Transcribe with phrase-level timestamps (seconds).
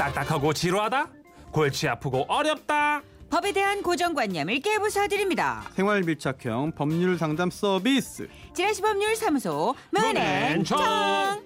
[0.00, 1.08] 딱딱하고 지루하다?
[1.52, 3.02] 골치 아프고 어렵다?
[3.28, 5.60] 법에 대한 고정관념을 깨부숴드립니다.
[5.74, 8.26] 생활 밀착형 법률 상담 서비스.
[8.54, 11.44] 지라시 법률 사무소 문앤정.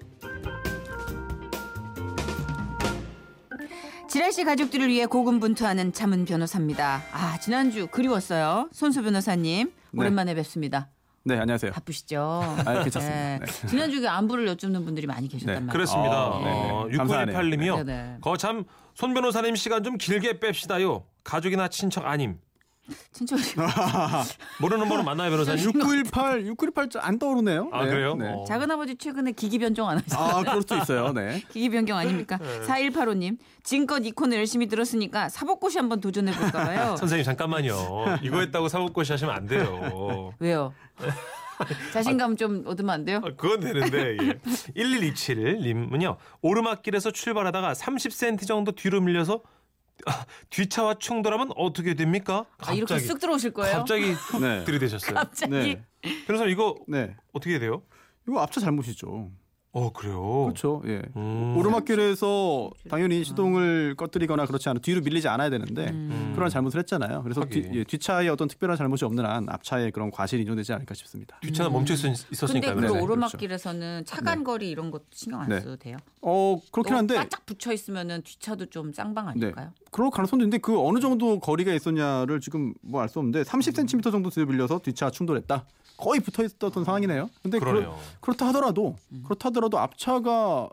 [4.08, 7.02] 지라시 가족들을 위해 고군분투하는 자문 변호사입니다.
[7.10, 8.68] 아 지난주 그리웠어요.
[8.72, 10.00] 손수 변호사님 네.
[10.00, 10.90] 오랜만에 뵙습니다.
[11.26, 11.72] 네, 안녕하세요.
[11.72, 12.20] 바쁘시죠?
[12.20, 13.38] 아, 괜찮습니다.
[13.38, 13.38] 네.
[13.46, 13.66] 네.
[13.68, 15.72] 지난주에 안부를 여쭙는 분들이 많이 계셨단 네, 말이에요.
[15.72, 16.12] 그렇습니다.
[16.12, 16.70] 아, 네네.
[16.70, 17.38] 어, 감사하네요.
[17.38, 17.86] 6918님이요.
[17.86, 18.18] 네네.
[18.20, 18.64] 거참
[18.94, 21.02] 손 변호사님 시간 좀 길게 뺍시다요.
[21.24, 22.38] 가족이나 친척 아님.
[23.12, 23.42] 친척이
[24.60, 25.64] 모르는 분은 만나요 변호사님?
[25.64, 27.70] 6918, 6918안 떠오르네요.
[27.72, 28.14] 아 네, 그래요?
[28.14, 28.30] 네.
[28.30, 28.44] 어.
[28.46, 30.36] 작은 아버지 최근에 기기 변종 안 하셨어요?
[30.38, 31.12] 아, 그럴 수도 있어요.
[31.12, 31.42] 네.
[31.50, 32.38] 기기 변경 아닙니까?
[32.38, 32.60] 네.
[32.90, 36.96] 4185님 지금껏 이 코너 열심히 들었으니까 사법고시 한번 도전해 볼까 봐요.
[37.00, 38.18] 선생님 잠깐만요.
[38.22, 40.34] 이거 했다고 사법고시 하시면 안 돼요.
[40.38, 40.74] 왜요?
[41.92, 43.20] 자신감 좀 얻으면 안 돼요?
[43.24, 44.40] 아, 그건 되는데 예.
[44.76, 49.40] 1127님은요 오르막길에서 출발하다가 30cm 정도 뒤로 밀려서
[50.06, 52.46] 아, 뒤차와 충돌하면 어떻게 됩니까?
[52.58, 53.78] 아, 이렇게 쓱 들어오실 거예요?
[53.78, 54.64] 갑자기 네.
[54.64, 55.14] 들이대셨어요.
[55.14, 55.84] 갑자기 네.
[56.26, 57.16] 변호사님 이거 네.
[57.32, 57.82] 어떻게 돼요?
[58.28, 59.30] 이거 앞차 잘못이죠.
[59.76, 60.44] 어 그래요.
[60.44, 60.80] 그렇죠.
[60.86, 61.02] 예.
[61.16, 61.56] 음.
[61.58, 66.30] 오르막길에서 당연히 시동을 꺼뜨리거나 그렇지 않아 뒤로 밀리지 않아야 되는데 음.
[66.36, 67.24] 그런 잘못을 했잖아요.
[67.24, 67.68] 그래서 뒤.
[67.74, 71.38] 예, 뒤차에 어떤 특별한 잘못이 없는 한 앞차에 그런 과실이 인정되지 않을까 싶습니다.
[71.40, 72.76] 뒤차는 멈춰 있- 근데 있었으니까요.
[72.76, 75.58] 그 오르막길에서는 차간 거리 이런 것도 신경 안 네.
[75.58, 75.96] 써도 돼요?
[76.22, 79.72] 어 그렇긴 한데 바짝 붙여 있으면은 뒤차도 좀 쌍방 아닐까요?
[79.90, 84.30] 그럴 가능성도 있는데 그 어느 정도 거리가 있었냐를 지금 뭐 알 수 없는데 30cm 정도
[84.30, 85.64] 뒤로 밀려서 뒤차 충돌했다.
[85.96, 87.30] 거의 붙어 있었던 상황이네요.
[87.40, 87.96] 근데 그러네요.
[88.20, 89.22] 그렇다 하더라도 음.
[89.24, 90.68] 그렇다 하더라도 앞차가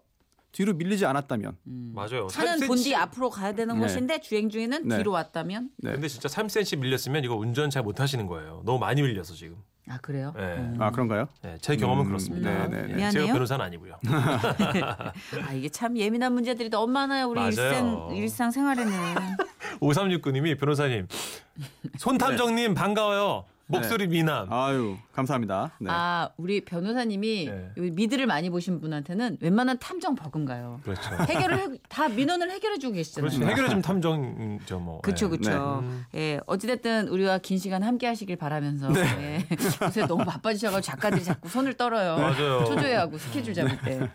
[0.51, 1.57] 뒤로 밀리지 않았다면
[1.93, 2.27] 맞아요.
[2.27, 3.81] 차는 3cm 본디 앞으로 가야 되는 네.
[3.81, 4.97] 곳인데 주행 중에는 네.
[4.97, 5.93] 뒤로 왔다면 네.
[5.93, 8.61] 근데 진짜 3cm 밀렸으면 이거 운전 잘 못하시는 거예요.
[8.65, 9.55] 너무 많이 밀려서 지금.
[9.89, 10.33] 아 그래요?
[10.35, 10.41] 네.
[10.57, 10.77] 음.
[10.79, 11.27] 아 그런가요?
[11.41, 12.49] 네, 제 경험은 음, 그렇습니다.
[12.51, 12.89] 네, 네, 네.
[12.91, 13.11] 예, 미안해요.
[13.11, 13.95] 제가 변호사는 아니고요.
[15.47, 17.41] 아 이게 참 예민한 문제들이 너무 많아요 우리.
[17.45, 18.91] 일상 일상 생활에는
[19.81, 21.07] 5369님이 변호사님
[21.97, 23.45] 손탐정님 반가워요.
[23.71, 24.51] 목소리 미남.
[24.51, 25.71] 아유 감사합니다.
[25.79, 25.89] 네.
[25.91, 27.71] 아 우리 변호사님이 네.
[27.77, 30.81] 요 미드를 많이 보신 분한테는 웬만한 탐정 버금가요.
[30.83, 31.01] 그렇죠.
[31.29, 33.29] 해결을 해- 다 민원을 해결해 주고 계시잖아요.
[33.29, 33.49] 그렇죠.
[33.49, 34.97] 해결해 좀 탐정이죠 뭐.
[34.97, 35.01] 예.
[35.29, 35.83] 그쵸.
[36.13, 36.19] 네.
[36.19, 38.89] 예 어찌됐든 우리와 긴 시간 함께 하시길 바라면서
[39.21, 39.45] 예,
[39.81, 42.17] 요새 너무 바빠지셔가지고 작가들이 자꾸 손을 떨어요.
[42.17, 42.65] 맞아요.
[42.65, 44.09] 초조해하고 스케줄 잡을 때.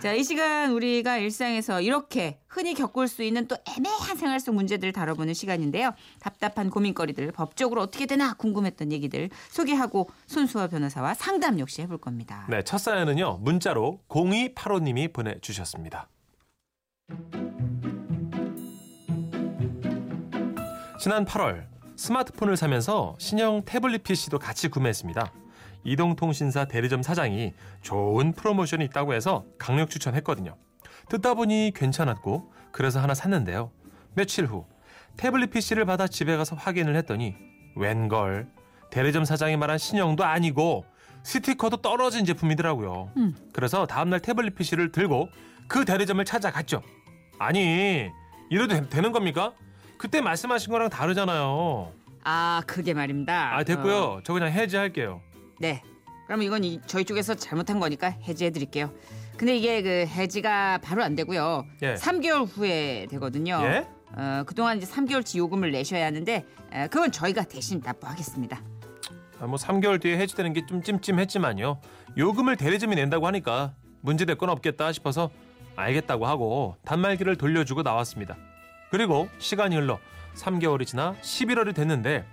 [0.00, 4.92] 자 이 시간 우리가 일상에서 이렇게 흔히 겪을 수 있는 또 애매한 생활 속 문제들을
[4.92, 5.92] 다뤄보는 시간인데요.
[6.20, 12.46] 답답한 고민거리들 법적으로 어떻게 되나 궁금했던 얘기들 소개하고 손수아 변호사와 상담 역시 해볼 겁니다.
[12.48, 13.38] 네, 첫 사연은요.
[13.42, 16.08] 문자로 0285님이 보내주셨습니다.
[21.00, 21.66] 지난 8월
[21.96, 25.32] 스마트폰을 사면서 신형 태블릿 PC도 같이 구매했습니다.
[25.84, 30.56] 이동통신사 대리점 사장이 좋은 프로모션이 있다고 해서 강력 추천했거든요.
[31.08, 33.70] 듣다 보니 괜찮았고 그래서 하나 샀는데요.
[34.14, 34.66] 며칠 후
[35.16, 37.34] 태블릿 PC를 받아 집에 가서 확인을 했더니
[37.76, 38.48] 웬걸
[38.90, 40.84] 대리점 사장이 말한 신형도 아니고
[41.22, 43.10] 스티커도 떨어진 제품이더라고요.
[43.16, 43.34] 음.
[43.52, 45.28] 그래서 다음날 태블릿 PC를 들고
[45.68, 46.82] 그 대리점을 찾아갔죠.
[47.38, 48.08] 아니
[48.50, 49.52] 이래도 되- 되는 겁니까?
[49.98, 51.92] 그때 말씀하신 거랑 다르잖아요.
[52.24, 53.56] 아 그게 말입니다.
[53.56, 53.96] 아 됐고요.
[53.96, 55.20] 어, 저 그냥 해지할게요.
[55.60, 55.82] 네.
[56.26, 58.92] 그럼 이건 이- 저희 쪽에서 잘못한 거니까 해지해 드릴게요.
[59.36, 61.64] 근데 이게 그 해지가 바로 안 되고요.
[61.82, 61.94] 예.
[61.94, 63.60] 3개월 후에 되거든요.
[63.62, 63.86] 예?
[64.16, 68.60] 어, 그동안 이제 3개월치 요금을 내셔야 하는데 에, 그건 저희가 대신 납부하겠습니다.
[69.40, 71.80] 아, 뭐 3개월 뒤에 해지되는 게 좀 찜찜했지만요.
[72.16, 75.30] 요금을 대리점이 낸다고 하니까 문제될 건 없겠다 싶어서
[75.76, 78.36] 알겠다고 하고 단말기를 돌려주고 나왔습니다.
[78.90, 79.98] 그리고 시간이 흘러
[80.34, 82.24] 3개월이 지나 11월이 됐는데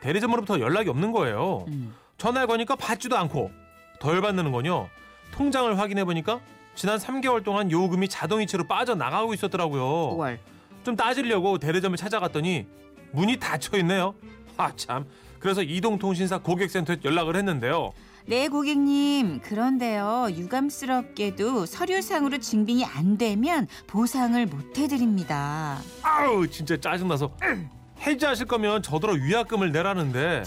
[0.00, 1.64] 대리점으로부터 연락이 없는 거예요.
[1.68, 1.94] 음.
[2.22, 3.50] 전화를 거니까 받지도 않고
[3.98, 4.88] 더 열받는 건요.
[5.32, 6.40] 통장을 확인해 보니까
[6.76, 10.16] 지난 3개월 동안 요금이 자동이체로 빠져나가고 있었더라고요.
[10.16, 10.38] 5월.
[10.84, 12.68] 좀 따지려고 대리점을 찾아갔더니
[13.10, 14.14] 문이 닫혀 있네요.
[14.56, 15.04] 아 참.
[15.40, 17.92] 그래서 이동통신사 고객센터에 연락을 했는데요.
[18.26, 25.80] 네 고객님 그런데요 유감스럽게도 서류상으로 증빙이 안 되면 보상을 못 해드립니다.
[26.02, 27.32] 아우 진짜 짜증나서
[28.06, 30.44] 해지하실 거면 저더러 위약금을 내라는데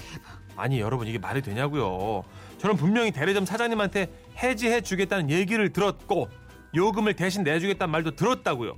[0.55, 2.23] 아니 여러분 이게 말이 되냐고요.
[2.57, 4.09] 저는 분명히 대리점 사장님한테
[4.41, 6.29] 해지해 주겠다는 얘기를 들었고
[6.75, 8.77] 요금을 대신 내주겠다는 말도 들었다고요.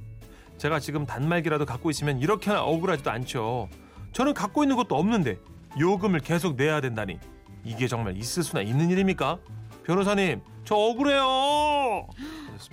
[0.57, 3.69] 제가 지금 단말기라도 갖고 있으면 이렇게나 억울하지도 않죠.
[4.11, 5.37] 저는 갖고 있는 것도 없는데
[5.79, 7.19] 요금을 계속 내야 된다니
[7.63, 9.37] 이게 정말 있을 수나 있는 일입니까?
[9.83, 12.07] 변호사님 저 억울해요.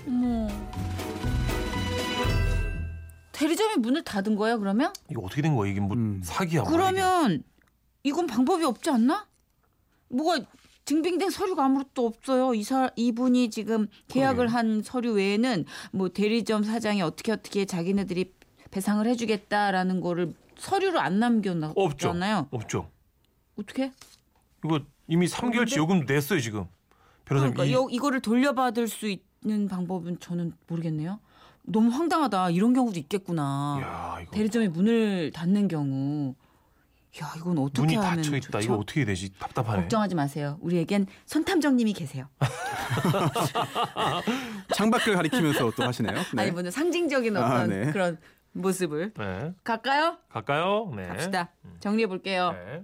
[0.09, 0.49] 어머.
[3.33, 4.93] 대리점이 문을 닫은 거예요 그러면?
[5.11, 6.21] 이거 어떻게 된 거야 이게 뭐 음.
[6.25, 6.62] 사기야?
[6.62, 6.71] 이게.
[6.71, 7.43] 그러면
[8.05, 9.27] 이건 방법이 없지 않나?
[10.09, 10.45] 뭐가
[10.85, 12.55] 증빙된 서류가 아무것도 없어요.
[12.55, 14.49] 이사 이분이 지금 계약을.
[14.49, 18.33] 한 서류 외에는 뭐 대리점 사장이 어떻게 어떻게 자기네들이
[18.71, 21.19] 배상을 해주겠다라는 거를 서류를 안 없죠.
[21.19, 22.49] 남겨놨잖아요.
[22.51, 22.91] 없죠.
[23.59, 23.91] 어떻게?
[24.62, 26.67] 이거 이미 3개월치 요금 냈어요 지금.
[27.25, 31.19] 변호사님 그러니까 이, 요, 이거를 돌려받을 수 있는 방법은 저는 모르겠네요.
[31.62, 32.51] 너무 황당하다.
[32.51, 33.79] 이런 경우도 있겠구나.
[33.81, 36.35] 야 이거 대리점이 문을 닫는 경우.
[37.22, 38.61] 야 이건 어떻게 문이 하면 닫혀 있다.
[38.61, 39.32] 이거 어떻게 되지?
[39.38, 39.82] 답답하네.
[39.82, 40.58] 걱정하지 마세요.
[40.61, 42.28] 우리에겐 손탐정님이 계세요.
[44.75, 46.16] 창밖을 가리키면서 또 하시네요.
[46.34, 46.43] 네.
[46.43, 47.93] 아니 뭐 상징적인 아, 어떤 네.
[47.93, 48.19] 그런
[48.52, 49.52] 모습을 네.
[49.62, 50.19] 갈까요?
[50.28, 50.93] 갈까요?
[50.96, 51.06] 네.
[51.06, 51.52] 갑시다.
[51.81, 52.52] 정리해 볼게요.
[52.52, 52.82] 네.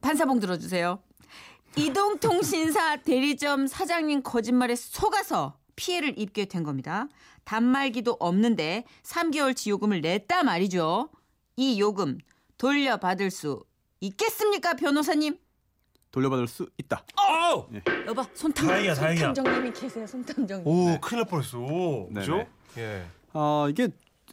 [0.00, 1.00] 판사봉 들어주세요.
[1.76, 7.08] 이동통신사 대리점 사장님 거짓말에 속아서 피해를 입게 된 겁니다.
[7.44, 11.08] 단말기도 없는데 3개월치 요금을 냈다 말이죠.
[11.56, 12.18] 이 요금
[12.58, 13.64] 돌려받을 수
[14.00, 15.36] 있겠습니까, 변호사님?
[16.10, 17.04] 돌려받을 수 있다.
[17.16, 17.66] 아우!
[18.06, 19.26] 여봐, 손탐, 다행이야, 다행이야.
[19.34, 20.66] 손탐정님이 계세요, 손탐정님.
[20.66, 21.58] 오 큰일 날 뻔했어.
[22.14, 22.46] 그죠?
[22.76, 23.06] 예.
[23.32, 23.88] 아 이게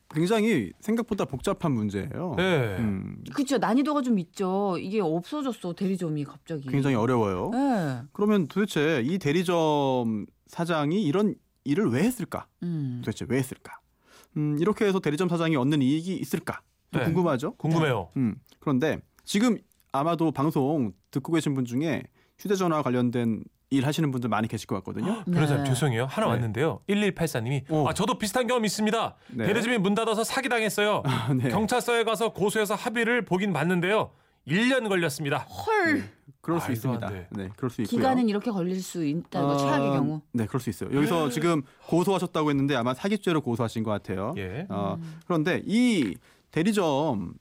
[0.09, 2.33] 굉장히 생각보다 복잡한 문제예요.
[2.35, 2.77] 네.
[2.79, 4.77] 음, 그렇죠, 난이도가 좀 있죠.
[4.79, 6.67] 이게 없어졌어, 대리점이 갑자기.
[6.67, 7.51] 굉장히 어려워요.
[7.53, 8.01] 네.
[8.11, 12.47] 그러면 도대체 이 대리점 사장이 이런 일을 왜 했을까?
[12.63, 13.01] 음.
[13.05, 13.79] 도대체 왜 했을까?
[14.35, 16.61] 음, 이렇게 해서 대리점 사장이 얻는 이익이 있을까?
[16.91, 17.05] 좀 네.
[17.05, 17.55] 궁금하죠?
[17.55, 18.09] 궁금해요.
[18.17, 19.57] 음, 그런데 지금
[19.91, 22.03] 아마도 방송 듣고 계신 분 중에
[22.37, 25.23] 휴대전화 관련된 일 하시는 분들 많이 계실 것 같거든요.
[25.27, 25.63] 네.
[25.63, 26.05] 죄송해요.
[26.05, 26.33] 하나 네.
[26.33, 26.79] 왔는데요.
[26.89, 27.87] 1184님이 어.
[27.87, 29.15] 아 저도 비슷한 경험 있습니다.
[29.33, 29.45] 네.
[29.45, 31.03] 대리점이 문 닫아서 사기 당했어요.
[31.37, 31.49] 네.
[31.49, 34.11] 경찰서에 가서 고소해서 합의를 보긴 봤는데요.
[34.47, 35.37] 1년 걸렸습니다.
[35.37, 36.09] 헐.
[36.41, 37.11] 그럴 수 있습니다.
[37.31, 37.97] 네, 그럴 수 있고요.
[37.97, 40.21] 기간은 이렇게 걸릴 수 있다는 거 최악의 어, 경우.
[40.31, 40.89] 네, 그럴 수 있어요.
[40.93, 44.33] 여기서 지금 고소하셨다고 했는데 아마 사기죄로 고소하신 것 같아요.
[44.37, 44.65] 예.
[44.69, 45.19] 어, 음.
[45.27, 46.15] 그런데 이
[46.51, 47.33] 대리점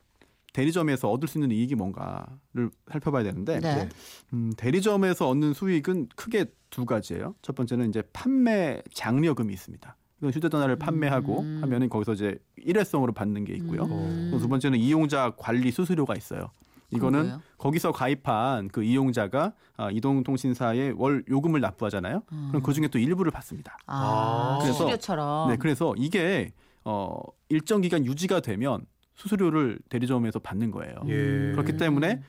[0.53, 3.89] 대리점에서 얻을 수 있는 이익이 뭔가를 살펴봐야 되는데 네.
[4.33, 7.35] 음, 대리점에서 얻는 수익은 크게 두 가지예요.
[7.43, 9.97] 첫 번째는 이제 판매 장려금이 있습니다.
[10.19, 11.59] 이건 휴대전화를 판매하고 음.
[11.63, 13.85] 하면은 거기서 이제 일회성으로 받는 게 있고요.
[13.85, 14.31] 음.
[14.33, 16.51] 또두 번째는 이용자 관리 수수료가 있어요.
[16.91, 17.43] 이거는 뭐예요?
[17.59, 22.23] 거기서 가입한 그 이용자가 아, 이동통신사에 월 요금을 납부하잖아요.
[22.49, 23.77] 그럼 그 중에 또 일부를 받습니다.
[23.87, 25.51] 아, 그래서- 수수료처럼.
[25.51, 26.51] 네, 그래서 이게
[26.85, 27.21] 어,
[27.51, 28.87] 일정 기간 유지가 되면
[29.19, 30.95] 수수료를 대리점에서 받는 거예요.
[31.09, 31.53] 예.
[31.53, 32.23] 그렇기 때문에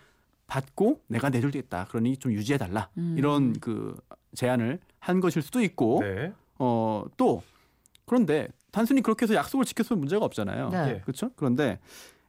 [0.48, 1.86] 받고 내가 내줄겠다.
[1.86, 2.90] 그러니 좀 유지해 달라.
[2.98, 3.16] 음.
[3.18, 3.96] 이런 그
[4.36, 6.34] 제안을 한 것일 수도 있고 네.
[6.58, 7.44] 어, 또
[8.06, 10.70] 그런데 단순히 그렇게 해서 약속을 지켰으면 문제가 없잖아요.
[10.70, 10.96] 네.
[10.96, 11.02] 예.
[11.02, 11.30] 그렇죠?
[11.36, 11.80] 그런데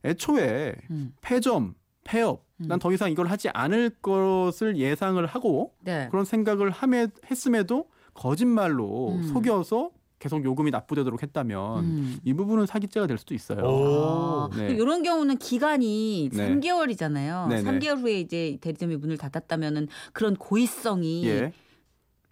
[0.04, 1.14] 애초에 음.
[1.22, 1.74] 폐점,
[2.04, 2.68] 폐업, 음.
[2.68, 6.08] 난더 이상 이걸 하지 않을 것을 예상을 하고 네.
[6.10, 9.22] 그런 생각을 함에, 했음에도 거짓말로 음.
[9.22, 12.18] 속여서 계속 요금이 납부되도록 했다면 음.
[12.24, 13.58] 이 부분은 사기죄가 될 수도 있어요.
[13.64, 14.50] 오.
[14.54, 14.68] 네.
[14.74, 16.54] 이런 경우는 기간이 네.
[16.54, 17.48] 3개월이잖아요.
[17.48, 17.70] 네, 네.
[17.70, 21.52] 3개월 후에 이제 대리점이 문을 닫았다면은 그런 고의성이 예.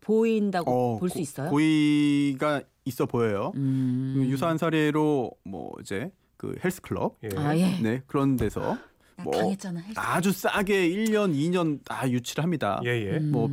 [0.01, 1.51] 보인다고 어, 볼수 고- 있어요?
[1.51, 3.53] 고의가 있어 보여요.
[3.57, 4.23] 음.
[4.29, 7.29] 유사한 사례로 뭐 이제 그 헬스클럽 예.
[7.37, 7.81] 아 예.
[7.83, 8.77] 네 그런 데서
[9.17, 9.81] 나뭐 당했잖아.
[9.97, 12.81] 아주 싸게 1년, 2년 다 유치를 합니다.
[12.85, 13.17] 예, 예.
[13.17, 13.33] 음.
[13.33, 13.51] 뭐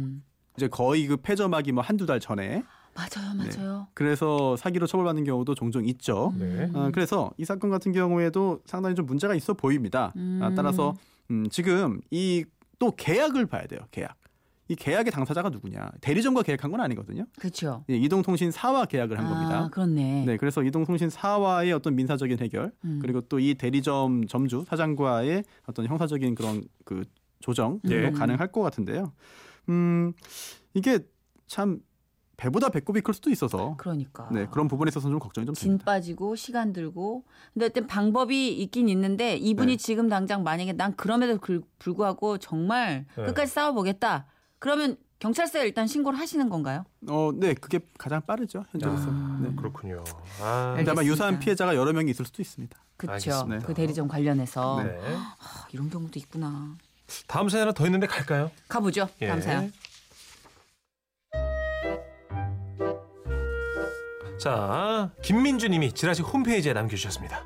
[0.58, 2.64] 이제 거의 그 폐점하기 뭐 한두 달 전에
[2.96, 3.50] 맞아요, 네.
[3.56, 3.88] 맞아요.
[3.94, 6.34] 그래서 사기로 처벌받는 경우도 종종 있죠.
[6.40, 6.70] 네.
[6.74, 10.14] 어, 그래서 이 사건 같은 경우에도 상당히 좀 문제가 있어 보입니다.
[10.16, 10.40] 음.
[10.42, 10.96] 아, 따라서
[11.30, 12.46] 음, 지금 이
[12.78, 13.80] 또 계약을 봐야 돼요.
[13.90, 14.16] 계약.
[14.68, 15.92] 이 계약의 당사자가 누구냐?
[16.02, 17.26] 대리점과 계약한 건 아니거든요.
[17.40, 17.86] 그렇죠.
[17.90, 19.70] 예, 이동통신사와 계약을 한 아, 겁니다.
[19.72, 20.26] 그렇네.
[20.26, 23.00] 네, 그래서 이동통신사와의 어떤 민사적인 해결 음.
[23.02, 27.06] 그리고 또 이 대리점 점주 사장과의 어떤 형사적인 그런 그
[27.40, 28.12] 조정도 예.
[28.12, 29.14] 가능할 것 같은데요.
[29.70, 30.12] 음,
[30.74, 31.00] 이게
[31.48, 31.80] 참
[32.38, 34.28] 배보다 배꼽이 클 수도 있어서 그러니까.
[34.32, 35.86] 네, 그런 부분에 있어서는 좀 걱정이 좀 진 됩니다.
[35.86, 37.24] 빠지고 시간 들고
[37.54, 39.78] 근데 어떤 방법이 있긴 있는데 이분이 네.
[39.78, 43.26] 지금 당장 만약에 난 그럼에도 그- 불구하고 정말 네.
[43.26, 44.26] 끝까지 싸워보겠다
[44.60, 46.84] 그러면 경찰서에 일단 신고를 하시는 건가요?
[47.08, 49.08] 어, 네, 그게 가장 빠르죠 현재로서.
[49.10, 49.40] 아.
[49.42, 49.50] 네.
[49.56, 50.04] 그렇군요.
[50.42, 51.04] 아, 근데 아마.
[51.04, 52.78] 유사한 피해자가 여러 명이 있을 수도 있습니다.
[52.98, 53.32] 그렇죠.
[53.32, 53.66] 알겠습니다.
[53.68, 54.98] 그 대리점 관련해서 네.
[55.40, 56.76] 아, 이런 경우도 있구나.
[57.28, 58.52] 다음 사연 하나 더 있는데 갈까요?
[58.68, 59.08] 가보죠.
[59.22, 59.28] 예.
[59.28, 59.72] 다음 사연.
[64.46, 67.44] 자, 김민주님이 지라시 홈페이지에 남겨주셨습니다.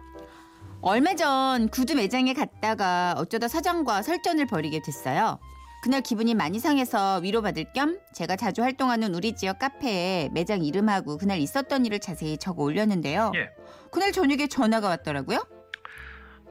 [0.81, 5.39] 얼마 전 구두 매장에 갔다가 어쩌다 사장과 설전을 벌이게 됐어요.
[5.81, 11.39] 그날 기분이 많이 상해서 위로받을 겸 제가 자주 활동하는 우리 지역 카페에 매장 이름하고 그날
[11.39, 13.31] 있었던 일을 자세히 적어 올렸는데요.
[13.35, 13.49] 예.
[13.93, 15.39] 그날 저녁에 전화가 왔더라고요.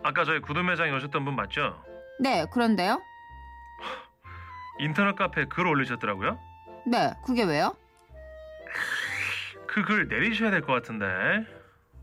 [0.02, 1.74] 아까 저희 구두 매장에 오셨던 분 맞죠?
[2.20, 3.02] 네, 그런데요?
[4.78, 6.38] 인터넷 카페에 글 올리셨더라고요.
[6.86, 7.76] 네, 그게 왜요?
[9.82, 11.06] 그 글 내리셔야 될 것 같은데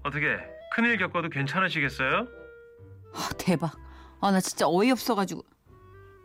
[0.03, 0.37] 어떻게
[0.73, 2.27] 큰일 겪어도 괜찮으시겠어요?
[3.13, 3.73] 아, 대박.
[4.21, 5.43] 아, 나 진짜 어이없어가지고.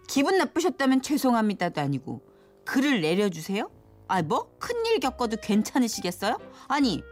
[0.08, 2.22] 기분 나쁘셨다면 죄송합니다도 아니고
[2.66, 3.70] 글을 내려주세요?
[4.08, 4.56] 아 뭐?
[4.58, 6.36] 큰일 겪어도 괜찮으시겠어요?
[6.68, 7.02] 아니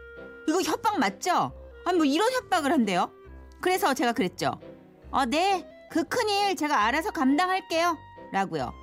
[0.47, 1.53] 이거 협박 맞죠?
[1.85, 3.11] 아니 뭐 이런 협박을 한대요.
[3.61, 4.59] 그래서 제가 그랬죠.
[5.11, 5.65] 어, 네.
[5.89, 7.97] 그 큰일 제가 알아서 감당할게요.
[8.33, 8.73] 라고요.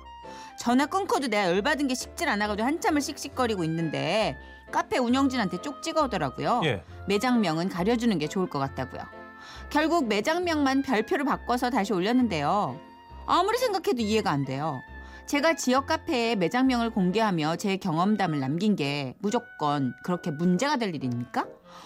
[0.59, 4.35] 전화 끊고도 내가 열받은 게 식질 않아가지고 한참을 씩씩거리고 있는데
[4.71, 6.61] 카페 운영진한테 쪽 찍어오더라고요.
[6.65, 6.83] 예.
[7.07, 9.01] 매장명은 가려주는 게 좋을 것 같다고요.
[9.69, 12.79] 결국 매장명만 별표를 바꿔서 다시 올렸는데요.
[13.25, 14.81] 아무리 생각해도 이해가 안 돼요.
[15.25, 21.45] 제가 지역 카페에 매장명을 공개하며 제 경험담을 남긴 게 무조건 그렇게 문제가 될 일입니까?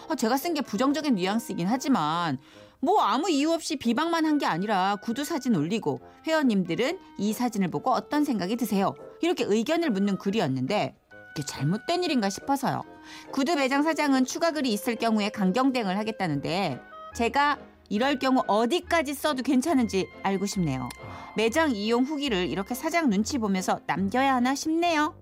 [0.10, 2.38] 어, 제가 쓴 게 부정적인 뉘앙스이긴 하지만
[2.82, 7.92] 뭐 아무 이유 없이 비방만 한 게 아니라 구두 사진 올리고 회원님들은 이 사진을 보고
[7.92, 8.94] 어떤 생각이 드세요?
[9.22, 10.96] 이렇게 의견을 묻는 글이었는데
[11.34, 12.84] 이게 잘못된 일인가 싶어서요.
[13.32, 16.80] 구두 매장 사장은 추가 글이 있을 경우에 강경 대응을 하겠다는데
[17.16, 17.58] 제가
[17.90, 20.88] 이럴 경우 어디까지 써도 괜찮은지 알고 싶네요.
[21.36, 25.14] 매장 이용 후기를 이렇게 사장 눈치 보면서 남겨야 하나 싶네요.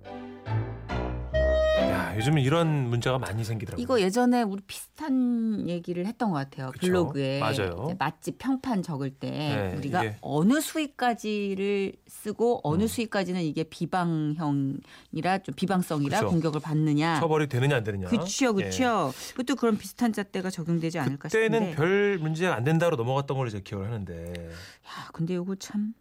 [2.10, 3.82] 야, 요즘은 이런 문제가 많이 생기더라고요.
[3.84, 6.72] 이거 예전에 우리 비슷한 얘기를 했던 것 같아요.
[6.72, 6.88] 그쵸.
[6.88, 7.96] 블로그에 맞아요.
[8.00, 12.88] 맛집 평판 적을 때 네, 우리가 이게- 어느 수위까지를 쓰고 어느 음.
[12.88, 16.30] 수위까지는 이게 비방형이라 좀 비방성이라 그쵸.
[16.30, 17.20] 공격을 받느냐.
[17.20, 18.08] 처벌이 되느냐 안 되느냐.
[18.08, 18.52] 그렇죠, 예.
[18.54, 19.14] 그렇죠.
[19.32, 21.48] 그것도 그런 비슷한 잣대가 적용되지 않을까 싶은데.
[21.60, 24.34] 그때는 별 문제가 안 된다로 넘어갔던 걸로 제가 기억을 하는데.
[24.34, 25.94] 야, 근데 이거 참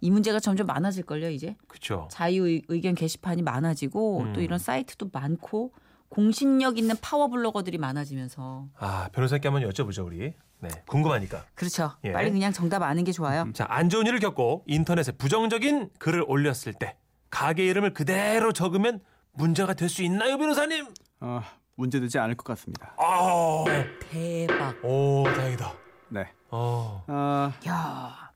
[0.00, 0.10] 이 예.
[0.10, 1.56] 문제가 점점 많아질 걸요 이제.
[1.68, 2.08] 그렇죠.
[2.10, 4.32] 자유 의견 게시판이 많아지고 음.
[4.32, 5.72] 또 이런 사이트도 많고
[6.08, 10.34] 공신력 있는 파워 블로거들이 많아지면서 아, 변호사님께 한번 여쭤보죠, 우리.
[10.60, 10.68] 네.
[10.86, 11.44] 궁금하니까.
[11.54, 11.92] 그렇죠.
[12.04, 12.12] 예.
[12.12, 13.46] 빨리 그냥 정답 아는 게 좋아요.
[13.54, 16.96] 자, 안 좋은 일을 겪고 인터넷에 부정적인 글을 올렸을 때
[17.30, 19.00] 가게 이름을 그대로 적으면
[19.32, 20.86] 문제가 될 수 있나요, 변호사님?
[21.20, 21.40] 어,
[21.76, 22.94] 문제되지 않을 것 같습니다.
[22.98, 23.64] 아,
[24.10, 24.84] 대박.
[24.84, 25.72] 오, 다행이다.
[26.10, 26.26] 네.
[26.50, 27.51] 어, 아, 야.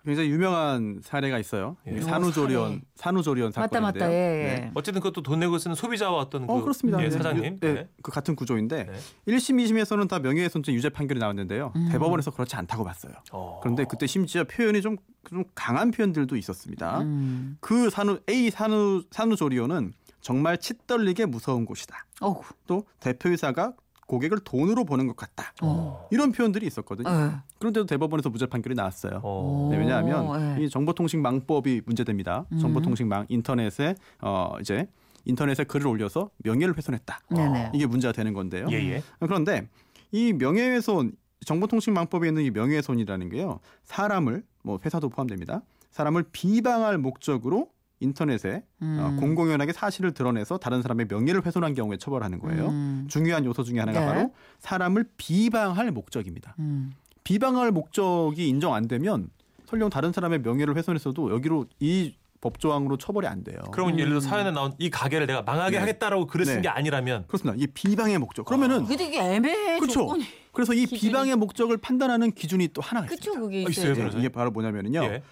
[0.06, 1.76] 굉장히 유명한 사례가 있어요.
[1.88, 2.00] 예.
[2.00, 2.80] 산후조리원 사례.
[2.94, 4.04] 산후조리원 맞다 사건인데요.
[4.04, 4.12] 맞다.
[4.12, 4.14] 예.
[4.14, 4.70] 네.
[4.75, 7.00] 어쨌든 그것도 돈 내고 쓰는 소비자와 어떤 그어 그렇습니다.
[7.00, 7.10] 예, 네.
[7.10, 7.58] 사장님.
[7.58, 7.75] 네.
[7.75, 7.88] 네.
[8.02, 8.92] 그 같은 구조인데 네.
[9.26, 11.72] 1심, 2심에서는 다 명예훼손죄 유죄 판결이 나왔는데요.
[11.75, 11.88] 음.
[11.90, 13.14] 대법원에서 그렇지 않다고 봤어요.
[13.32, 13.58] 어.
[13.60, 14.96] 그런데 그때 심지어 표현이 좀,
[15.28, 17.00] 좀 강한 표현들도 있었습니다.
[17.00, 17.56] 음.
[17.60, 22.06] 그 산후 A 산후 산후조리원은 정말 치떨리게 무서운 곳이다.
[22.20, 22.42] 어우.
[22.68, 23.72] 또 대표이사가
[24.06, 25.52] 고객을 돈으로 보는 것 같다.
[25.62, 26.06] 어.
[26.10, 27.08] 이런 표현들이 있었거든요.
[27.08, 27.30] 예.
[27.58, 29.20] 그런데도 대법원에서 무죄 판결이 나왔어요.
[29.22, 29.68] 어.
[29.70, 30.64] 네, 왜냐하면 오, 예.
[30.64, 32.46] 이 정보통신망법이 문제됩니다.
[32.52, 32.58] 음.
[32.58, 34.88] 정보통신망 인터넷에 어 이제
[35.25, 37.20] 인터넷에 글을 올려서 명예를 훼손했다.
[37.30, 37.72] 네네.
[37.75, 38.68] 이게 문제가 되는 건데요.
[38.70, 39.02] 예, 예.
[39.18, 39.68] 그런데
[40.12, 41.12] 이 명예훼손
[41.44, 43.60] 정보통신망법에 있는 이 명예훼손이라는 게요.
[43.82, 45.62] 사람을 뭐 회사도 포함됩니다.
[45.90, 49.16] 사람을 비방할 목적으로 인터넷에 어, 음.
[49.18, 52.68] 공공연하게 사실을 드러내서 다른 사람의 명예를 훼손한 경우에 처벌하는 거예요.
[52.68, 53.06] 음.
[53.08, 54.06] 중요한 요소 중에 하나가 네.
[54.06, 56.54] 바로 사람을 비방할 목적입니다.
[56.58, 56.92] 음.
[57.24, 59.30] 비방할 목적이 인정 안 되면
[59.64, 63.58] 설령 다른 사람의 명예를 훼손했어도 여기로 이 법조항으로 처벌이 안 돼요.
[63.72, 65.78] 그러면 예를 들어 사연에 나온 이 가게를 내가 망하게 네.
[65.78, 66.62] 하겠다라고 글을 쓴 네.
[66.62, 67.56] 게 아니라면 그렇습니다.
[67.60, 68.44] 이 비방의 목적.
[68.44, 69.78] 그러면은 근데 이게 애매해.
[69.78, 70.00] 그렇죠.
[70.00, 70.24] 조건이.
[70.52, 71.00] 그래서 이 기준이.
[71.00, 73.40] 비방의 목적을 판단하는 기준이 또 하나가 그쵸 있습니다.
[73.40, 73.70] 그게 어, 있어요.
[73.70, 74.24] 있어요, 예, 변호사님?
[74.24, 75.02] 이게 바로 뭐냐면은요.
[75.04, 75.22] 예.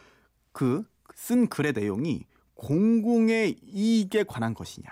[0.52, 2.25] 그쓴 글의 내용이
[2.55, 4.87] 공공의 이익에 관한 것이냐.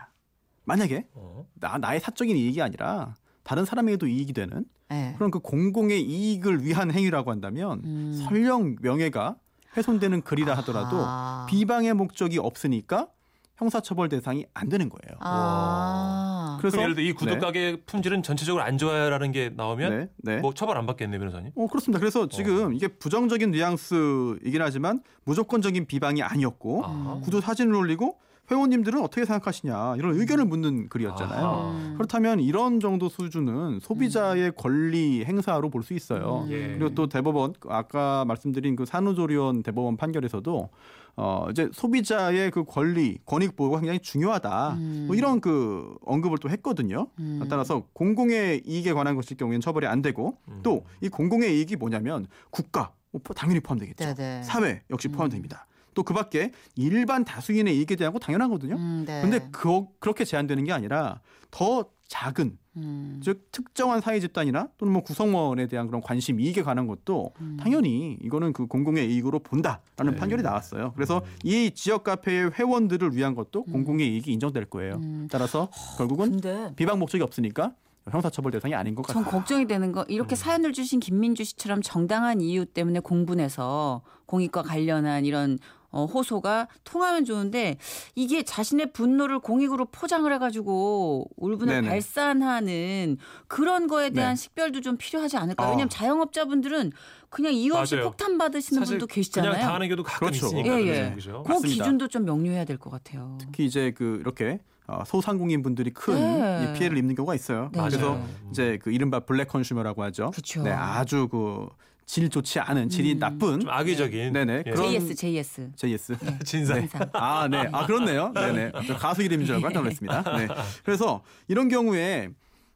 [0.64, 1.46] 만약에 어.
[1.54, 5.14] 나 나의 사적인 이익이 아니라 다른 사람에게도 이익이 되는 예.
[5.16, 8.24] 그런 그 공공의 이익을 위한 행위라고 한다면 음.
[8.28, 9.36] 설령 명예가
[9.76, 11.46] 훼손되는 글이라 하더라도 아.
[11.48, 13.08] 비방의 목적이 없으니까
[13.56, 15.18] 형사처벌 대상이 안 되는 거예요.
[15.20, 16.41] 아.
[16.62, 17.38] 그래서 예를 들어 이 구두 네.
[17.38, 20.40] 가게 품질은 전체적으로 안 좋아요라는 게 나오면 네, 네.
[20.40, 21.52] 뭐 처벌 안 받겠네 변호사님.
[21.54, 21.98] 어 그렇습니다.
[21.98, 27.20] 그래서 지금 이게 부정적인 뉘앙스이긴 하지만 무조건적인 비방이 아니었고 아.
[27.24, 28.16] 구두 사진을 올리고
[28.50, 31.44] 회원님들은 어떻게 생각하시냐 이런 의견을 묻는 글이었잖아요.
[31.46, 31.70] 아하.
[31.70, 31.94] 음.
[31.96, 36.44] 그렇다면 이런 정도 수준은 소비자의 권리 행사로 볼 수 있어요.
[36.46, 36.52] 음.
[36.52, 36.68] 예.
[36.76, 40.68] 그리고 또 대법원 아까 말씀드린 그 산후조리원 대법원 판결에서도
[41.16, 44.74] 어 이제 소비자의 그 권리 권익 보호가 굉장히 중요하다.
[44.74, 45.04] 음.
[45.06, 47.08] 뭐 이런 그 언급을 또 했거든요.
[47.18, 47.44] 음.
[47.50, 50.60] 따라서 공공의 이익에 관한 것일 경우에는 처벌이 안 되고 음.
[50.62, 54.14] 또이 공공의 이익이 뭐냐면 국가 뭐 당연히 포함되겠죠.
[54.14, 54.42] 네네.
[54.42, 55.66] 사회 역시 포함됩니다.
[55.94, 58.76] 또 그 밖에 일반 다수인의 이익에 대한 거 당연하거든요.
[58.76, 59.20] 음, 네.
[59.20, 63.20] 근데 그, 그렇게 제한되는 게 아니라 더 작은 음.
[63.22, 67.56] 즉 특정한 사회 집단이나 또는 뭐 구성원에 대한 그런 관심 이익에 관한 것도 음.
[67.60, 70.16] 당연히 이거는 그 공공의 이익으로 본다라는 네.
[70.16, 70.92] 판결이 나왔어요.
[70.94, 74.94] 그래서 이 지역 카페의 회원들을 위한 것도 공공의 이익이 인정될 거예요.
[75.02, 75.28] 음.
[75.30, 77.74] 따라서 결국은 근데 비방 목적이 없으니까
[78.10, 79.38] 형사처벌 대상이 아닌 것전 같아요.
[79.38, 85.58] 걱정이 되는 거 이렇게 사연을 주신 김민주 씨처럼 정당한 이유 때문에 공분해서 공익과 관련한 이런
[85.92, 87.76] 어, 호소가 통하면 좋은데
[88.14, 91.88] 이게 자신의 분노를 공익으로 포장을 해가지고 울분을 네네.
[91.88, 94.40] 발산하는 그런 거에 대한 네.
[94.40, 95.68] 식별도 좀 필요하지 않을까요?
[95.68, 95.70] 어.
[95.70, 96.92] 왜냐하면 자영업자분들은
[97.28, 98.08] 그냥 이유 없이 맞아요.
[98.08, 99.52] 폭탄 받으시는 분도 계시잖아요.
[99.52, 100.46] 그냥 당하는 경우도 가끔 그렇죠.
[100.46, 101.12] 있으니까 예, 예.
[101.14, 101.42] 그죠?
[101.46, 101.84] 그 맞습니다.
[101.84, 103.36] 기준도 좀 명료해야 될 것 같아요.
[103.40, 106.64] 특히 이제 그 이렇게 어, 소상공인 분들이 큰 네.
[106.74, 107.70] 이 피해를 입는 경우가 있어요.
[107.72, 107.80] 네.
[107.80, 108.20] 그래서.
[108.50, 110.30] 이제 그 이른바 블랙 컨슈머라고 하죠.
[110.34, 110.62] 그쵸.
[110.62, 111.68] 네, 아주 그
[112.06, 113.18] 질 좋지 않은 질이 음.
[113.18, 114.64] 나쁜 좀 악의적인 네네.
[114.66, 114.70] 예.
[114.70, 115.70] 그런- JS, JS.
[115.76, 116.16] JS.
[116.44, 116.80] 진상.
[116.80, 117.08] 진상.
[117.12, 117.68] 아, 네.
[117.72, 118.32] 아, 그렇네요.
[118.34, 118.72] 네네.
[118.86, 120.36] 저 가수 이름인 줄 알고 깜짝 놀랐습니다.
[120.36, 120.48] 네.
[120.84, 122.28] 그래서 이런 경우에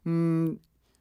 [0.07, 0.57] 음,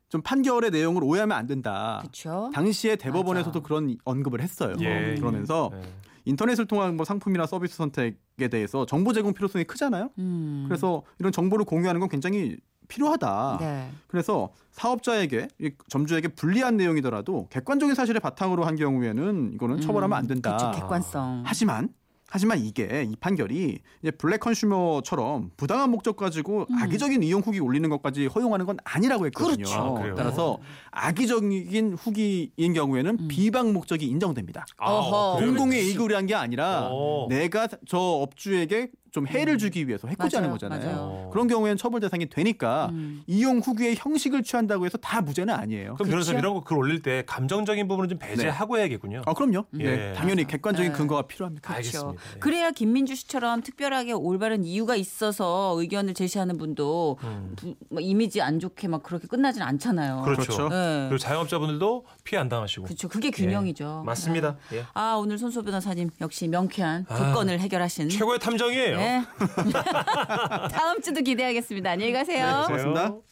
[0.08, 1.98] 좀 판결의 내용을 오해하면 안 된다.
[2.02, 2.50] 그렇죠.
[2.54, 3.66] 당시에 대법원에서도 맞아.
[3.66, 4.74] 그런 언급을 했어요.
[4.80, 5.14] 예, 예.
[5.16, 5.80] 그러면서 네.
[6.24, 10.10] 인터넷을 통한 뭐 상품이나 서비스 선택에 대해서 정보 제공 필요성이 크잖아요.
[10.18, 10.64] 음.
[10.68, 12.56] 그래서 이런 정보를 공유하는 건 굉장히
[12.88, 13.58] 필요하다.
[13.60, 13.90] 네.
[14.06, 20.56] 그래서 사업자에게 이 점주에게 불리한 내용이더라도 객관적인 사실을 바탕으로 한 경우에는 이거는 처벌하면 안 된다.
[20.56, 20.80] 그렇죠.
[20.80, 21.42] 객관성.
[21.46, 21.88] 하지만
[22.28, 28.26] 하지만 이게 이 판결이 이제 블랙 컨슈머처럼 부당한 목적 가지고 악의적인 이용 후기 올리는 것까지
[28.26, 29.64] 허용하는 건 아니라고 했거든요.
[29.64, 29.94] 음.
[29.94, 30.12] 그렇죠.
[30.12, 30.14] 아?
[30.16, 30.58] 따라서
[30.90, 34.66] 악의적인 후기인 경우에는 비방 목적이 인정됩니다.
[34.78, 35.36] 아?
[35.38, 37.26] 공공의 이익을 위한 게 아니라 어.
[37.30, 40.80] 내가 저 업주에게 좀 해를 주기 위해서 해코지하는 거잖아요.
[40.84, 41.30] 맞아요.
[41.32, 43.22] 그런 경우에는 처벌 대상이 되니까 음.
[43.26, 45.94] 이용 후기의 형식을 취한다고 해서 다 무죄는 아니에요.
[45.94, 46.38] 그럼 변호사 그쵸?
[46.40, 49.22] 이런 거 글 올릴 때 감정적인 부분은 좀 배제하고 해야겠군요.
[49.24, 49.64] 아 그럼요.
[49.80, 49.84] 예.
[49.84, 50.52] 네, 당연히 맞아.
[50.52, 50.98] 객관적인 네.
[50.98, 51.66] 근거가 필요합니다.
[51.72, 51.76] 그렇죠.
[51.98, 52.22] 알겠습니다.
[52.34, 52.38] 예.
[52.40, 57.54] 그래야 김민주 씨처럼 특별하게 올바른 이유가 있어서 의견을 제시하는 분도 음.
[57.56, 60.22] 부- 뭐 이미지 안 좋게 막 그렇게 끝나진 않잖아요.
[60.26, 60.42] 그렇죠.
[60.42, 60.68] 그렇죠.
[60.68, 61.06] 네.
[61.08, 62.84] 그리고 자영업자분들도 피해 안 당하시고.
[62.84, 63.08] 그렇죠.
[63.08, 64.00] 그게 균형이죠.
[64.02, 64.56] 예, 맞습니다.
[64.70, 64.78] 네.
[64.78, 64.84] 예.
[64.92, 68.08] 아 오늘 손소 변호사님 역시 명쾌한 두 아, 건을 해결하신.
[68.10, 68.98] 최고의 탐정이에요.
[69.06, 69.22] 네.
[70.72, 71.90] 다음 주도 기대하겠습니다.
[71.90, 72.46] 안녕히 가세요.
[72.46, 73.26] 네, 고맙습니다.